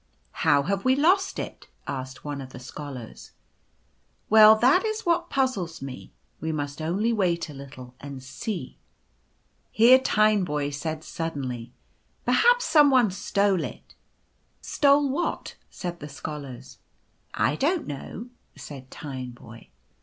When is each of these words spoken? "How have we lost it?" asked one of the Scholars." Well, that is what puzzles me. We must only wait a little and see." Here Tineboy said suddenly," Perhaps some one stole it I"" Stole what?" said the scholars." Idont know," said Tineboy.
"How 0.47 0.63
have 0.63 0.83
we 0.83 0.95
lost 0.95 1.37
it?" 1.37 1.67
asked 1.87 2.25
one 2.25 2.41
of 2.41 2.49
the 2.49 2.59
Scholars." 2.59 3.33
Well, 4.31 4.55
that 4.55 4.83
is 4.83 5.01
what 5.05 5.29
puzzles 5.29 5.79
me. 5.79 6.11
We 6.39 6.51
must 6.51 6.81
only 6.81 7.13
wait 7.13 7.49
a 7.49 7.53
little 7.53 7.93
and 7.99 8.23
see." 8.23 8.79
Here 9.69 9.99
Tineboy 9.99 10.71
said 10.73 11.03
suddenly," 11.03 11.71
Perhaps 12.25 12.65
some 12.65 12.89
one 12.89 13.11
stole 13.11 13.63
it 13.63 13.93
I"" 13.93 13.93
Stole 14.61 15.07
what?" 15.07 15.53
said 15.69 15.99
the 15.99 16.09
scholars." 16.09 16.79
Idont 17.35 17.85
know," 17.85 18.29
said 18.55 18.89
Tineboy. 18.89 19.67